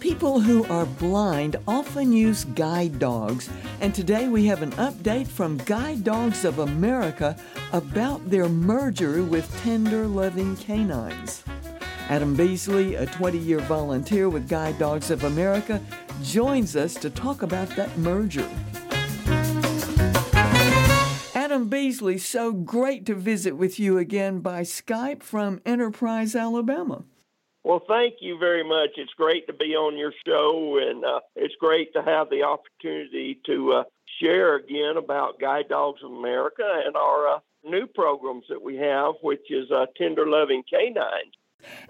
[0.00, 3.50] People who are blind often use guide dogs,
[3.82, 7.36] and today we have an update from Guide Dogs of America
[7.74, 11.44] about their merger with Tender Loving Canines.
[12.08, 15.82] Adam Beasley, a 20 year volunteer with Guide Dogs of America,
[16.22, 18.48] joins us to talk about that merger.
[21.34, 27.04] Adam Beasley, so great to visit with you again by Skype from Enterprise, Alabama.
[27.62, 28.90] Well, thank you very much.
[28.96, 33.38] It's great to be on your show, and uh, it's great to have the opportunity
[33.46, 33.82] to uh,
[34.20, 39.14] share again about Guide Dogs of America and our uh, new programs that we have,
[39.22, 41.34] which is uh, Tender Loving Canines.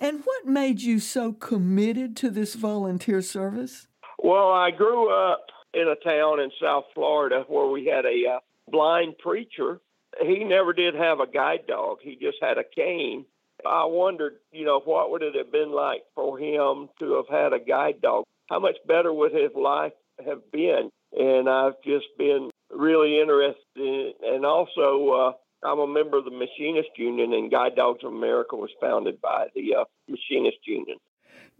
[0.00, 3.86] And what made you so committed to this volunteer service?
[4.18, 8.38] Well, I grew up in a town in South Florida where we had a uh,
[8.68, 9.80] blind preacher.
[10.20, 13.24] He never did have a guide dog, he just had a cane
[13.66, 17.52] I wondered, you know, what would it have been like for him to have had
[17.52, 18.24] a guide dog?
[18.48, 19.92] How much better would his life
[20.24, 20.90] have been?
[21.12, 23.56] And I've just been really interested.
[23.76, 28.12] In, and also, uh, I'm a member of the Machinist Union, and Guide Dogs of
[28.12, 30.98] America was founded by the uh, Machinist Union.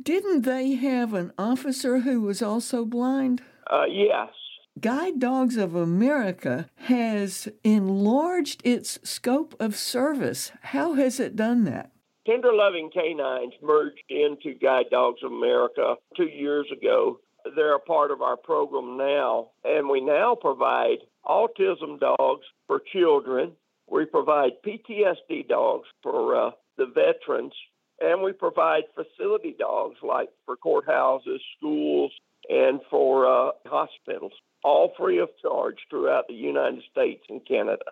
[0.03, 3.43] Didn't they have an officer who was also blind?
[3.71, 4.31] Uh, yes.
[4.79, 10.53] Guide Dogs of America has enlarged its scope of service.
[10.63, 11.91] How has it done that?
[12.27, 17.19] Tender Loving Canines merged into Guide Dogs of America two years ago.
[17.57, 23.53] They're a part of our program now, and we now provide autism dogs for children.
[23.87, 27.53] We provide PTSD dogs for uh, the veterans,
[28.01, 32.13] and we provide facility dogs like for courthouses, schools,
[32.51, 37.85] and for uh, hospitals all free of charge throughout the United States and Canada.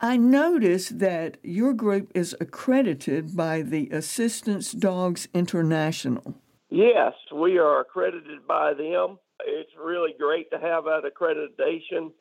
[0.00, 6.34] I notice that your group is accredited by the Assistance Dogs International.
[6.70, 9.18] Yes, we are accredited by them.
[9.44, 12.12] It's really great to have that accreditation.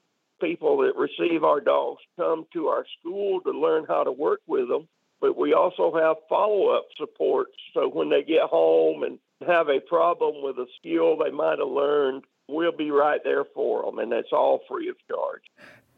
[0.41, 4.67] People that receive our dogs come to our school to learn how to work with
[4.67, 4.89] them,
[5.21, 7.47] but we also have follow up support.
[7.73, 11.67] So when they get home and have a problem with a skill they might have
[11.67, 15.43] learned, we'll be right there for them, and that's all free of charge.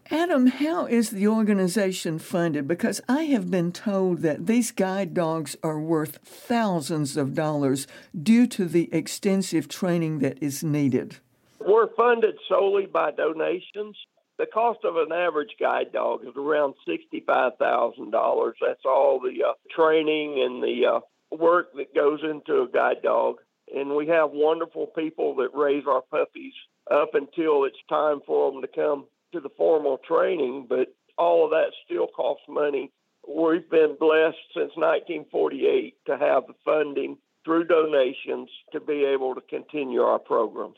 [0.09, 2.65] Adam, how is the organization funded?
[2.65, 7.87] Because I have been told that these guide dogs are worth thousands of dollars
[8.17, 11.17] due to the extensive training that is needed.
[11.59, 13.97] We're funded solely by donations.
[14.37, 18.53] The cost of an average guide dog is around $65,000.
[18.61, 20.99] That's all the uh, training and the uh,
[21.31, 23.37] work that goes into a guide dog
[23.73, 26.53] and we have wonderful people that raise our puppies
[26.91, 30.67] up until it's time for them to come to the formal training.
[30.69, 32.91] But all of that still costs money.
[33.27, 39.41] We've been blessed since 1948 to have the funding through donations to be able to
[39.41, 40.77] continue our programs.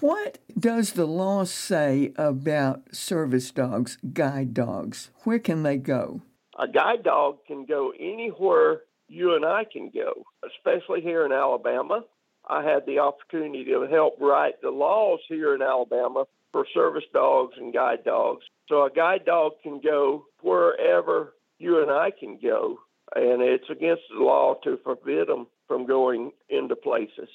[0.00, 5.10] What does the law say about service dogs, guide dogs?
[5.24, 6.22] Where can they go?
[6.58, 12.04] A guide dog can go anywhere you and I can go, especially here in Alabama.
[12.48, 17.54] I had the opportunity to help write the laws here in Alabama for service dogs
[17.58, 18.44] and guide dogs.
[18.68, 22.78] So a guide dog can go wherever you and I can go,
[23.14, 27.28] and it's against the law to forbid them from going into places.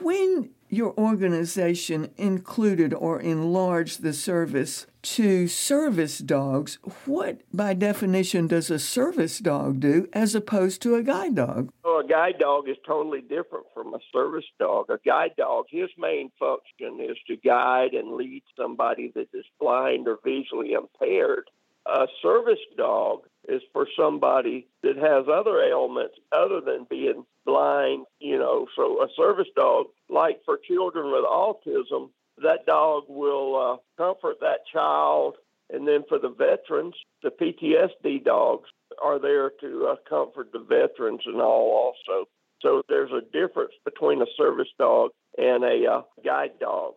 [0.00, 8.70] When your organization included or enlarged the service to service dogs, what by definition does
[8.70, 11.70] a service dog do as opposed to a guide dog?
[11.84, 14.86] Well, a guide dog is totally different from a service dog.
[14.88, 20.08] A guide dog, his main function is to guide and lead somebody that is blind
[20.08, 21.50] or visually impaired.
[21.88, 28.38] A service dog is for somebody that has other ailments other than being blind, you
[28.38, 28.66] know.
[28.74, 32.10] So a service dog, like for children with autism,
[32.42, 35.36] that dog will uh, comfort that child.
[35.72, 38.68] And then for the veterans, the PTSD dogs
[39.02, 42.28] are there to uh, comfort the veterans and all also.
[42.62, 46.94] So there's a difference between a service dog and a uh, guide dog.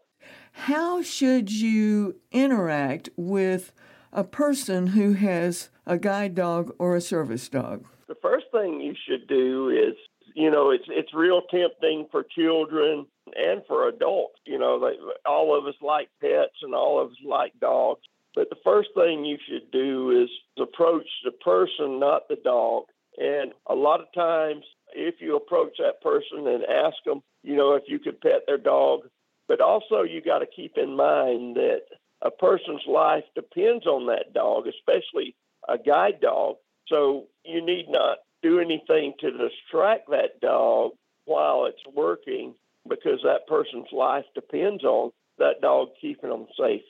[0.52, 3.72] How should you interact with
[4.12, 7.86] a person who has a guide dog or a service dog?
[8.08, 9.96] The first thing you should do is,
[10.36, 14.40] you know, it's it's real tempting for children and for adults.
[14.46, 14.96] You know, they,
[15.30, 18.02] all of us like pets and all of us like dogs.
[18.36, 20.30] But the first thing you should do is
[20.62, 22.84] approach the person, not the dog.
[23.18, 24.64] And a lot of times,
[24.94, 28.58] if you approach that person and ask them, you know, if you could pet their
[28.58, 29.02] dog,
[29.48, 31.82] but also you got to keep in mind that
[32.22, 35.36] a person's life depends on that dog, especially
[35.68, 36.58] a guide dog.
[36.88, 40.92] So you need not do anything to distract that dog
[41.26, 42.56] while it's working
[42.88, 46.82] because that person's life depends on that dog keeping them safe.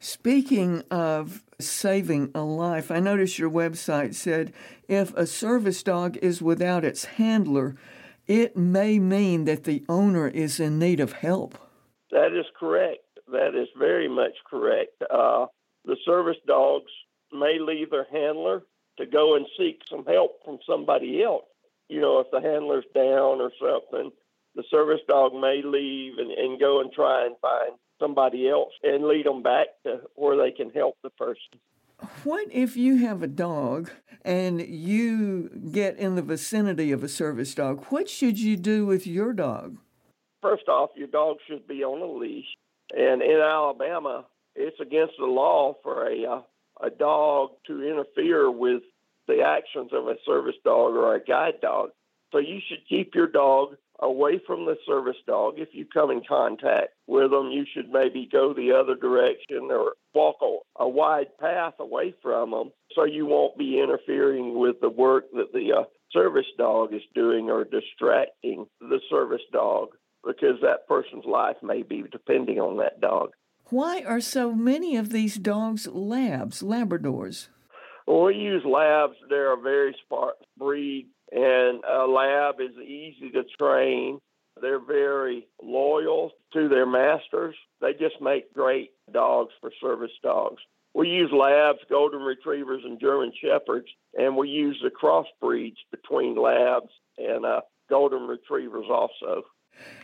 [0.00, 4.52] Speaking of saving a life, I noticed your website said
[4.88, 7.74] if a service dog is without its handler,
[8.28, 11.58] it may mean that the owner is in need of help.
[12.10, 12.98] That is correct.
[13.32, 15.02] That is very much correct.
[15.10, 15.46] Uh,
[15.84, 16.90] the service dogs
[17.32, 18.62] may leave their handler
[18.98, 21.44] to go and seek some help from somebody else.
[21.88, 24.10] You know, if the handler's down or something,
[24.54, 29.04] the service dog may leave and, and go and try and find somebody else and
[29.04, 31.60] lead them back to where they can help the person.
[32.24, 33.90] What if you have a dog
[34.24, 37.84] and you get in the vicinity of a service dog?
[37.86, 39.78] What should you do with your dog?
[40.40, 42.46] First off, your dog should be on a leash.
[42.96, 44.24] And in Alabama,
[44.54, 46.40] it's against the law for a uh,
[46.80, 48.82] a dog to interfere with
[49.26, 51.90] the actions of a service dog or a guide dog.
[52.32, 55.54] So you should keep your dog away from the service dog.
[55.56, 59.94] If you come in contact with them, you should maybe go the other direction or
[60.14, 64.90] walk a, a wide path away from them so you won't be interfering with the
[64.90, 69.88] work that the uh, service dog is doing or distracting the service dog
[70.28, 73.30] because that person's life may be depending on that dog.
[73.70, 77.48] Why are so many of these dogs labs, Labradors?
[78.06, 79.16] Well, we use labs.
[79.30, 84.18] They're a very smart breed, and a lab is easy to train.
[84.60, 87.54] They're very loyal to their masters.
[87.80, 90.60] They just make great dogs for service dogs.
[90.94, 93.88] We use labs, golden retrievers, and German shepherds,
[94.18, 99.44] and we use the crossbreeds between labs and uh, golden retrievers also.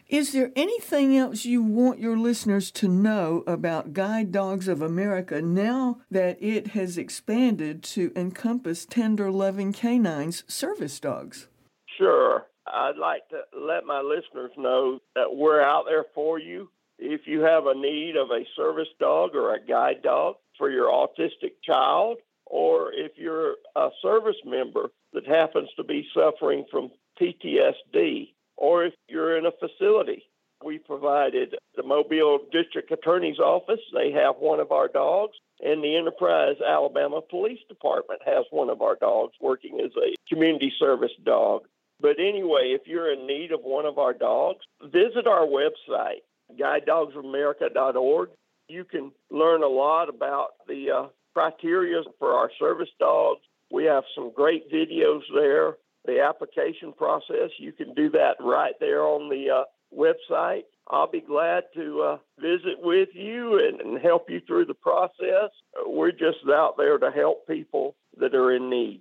[0.09, 5.41] Is there anything else you want your listeners to know about Guide Dogs of America
[5.41, 11.49] now that it has expanded to encompass tender loving canines service dogs?
[11.97, 12.47] Sure.
[12.67, 16.69] I'd like to let my listeners know that we're out there for you.
[16.99, 20.89] If you have a need of a service dog or a guide dog for your
[20.89, 26.91] autistic child, or if you're a service member that happens to be suffering from
[27.21, 30.25] PTSD, or if you're in a facility.
[30.65, 35.97] We provided the Mobile District Attorney's Office, they have one of our dogs, and the
[35.97, 41.63] Enterprise Alabama Police Department has one of our dogs working as a community service dog.
[42.01, 46.23] But anyway, if you're in need of one of our dogs, visit our website,
[46.59, 48.31] guidedogsofamerica.org.
[48.69, 53.41] You can learn a lot about the uh, criteria for our service dogs.
[53.71, 57.51] We have some great videos there the application process.
[57.59, 59.65] You can do that right there on the uh,
[59.97, 60.65] website.
[60.89, 65.51] I'll be glad to uh, visit with you and, and, help you through the process.
[65.87, 69.01] We're just out there to help people that are in need.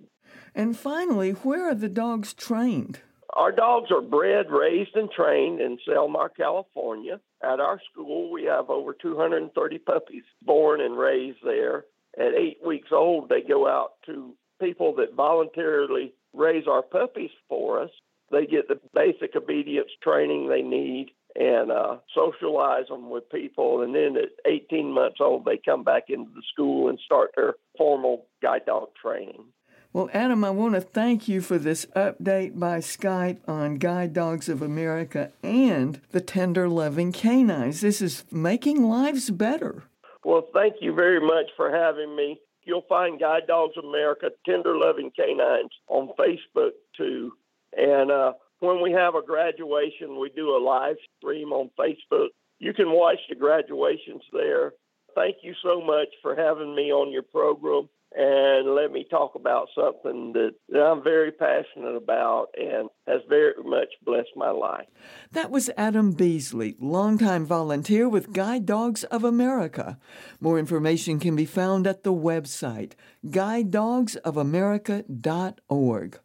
[0.54, 3.00] And finally, where are the dogs trained?
[3.34, 7.20] Our dogs are bred, raised, and trained in Sylmar, California.
[7.42, 11.84] At our school, we have over 230 puppies born and raised there.
[12.16, 17.82] At eight weeks old, they go out to people that voluntarily raise our puppies for
[17.82, 17.90] us.
[18.30, 23.82] They get the basic obedience training they need and uh, socialize them with people.
[23.82, 27.54] And then at 18 months old, they come back into the school and start their
[27.76, 29.44] formal guide dog training.
[29.92, 34.48] Well, Adam, I want to thank you for this update by Skype on Guide Dogs
[34.48, 37.80] of America and the Tender Loving Canines.
[37.80, 39.84] This is making lives better.
[40.24, 42.40] Well, thank you very much for having me.
[42.64, 47.32] You'll find Guide Dogs America, Tender Loving Canines on Facebook too.
[47.76, 52.28] And uh, when we have a graduation, we do a live stream on Facebook.
[52.58, 54.72] You can watch the graduations there.
[55.14, 59.68] Thank you so much for having me on your program and let me talk about
[59.74, 64.86] something that, that I'm very passionate about and has very much blessed my life.
[65.32, 69.98] That was Adam Beasley, longtime volunteer with Guide Dogs of America.
[70.40, 72.92] More information can be found at the website
[73.26, 76.18] guidedogsofamerica.org.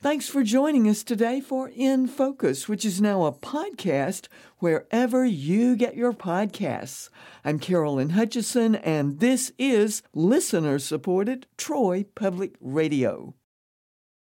[0.00, 4.28] Thanks for joining us today for In Focus, which is now a podcast
[4.58, 7.08] wherever you get your podcasts.
[7.44, 13.34] I'm Carolyn Hutchison, and this is listener supported Troy Public Radio.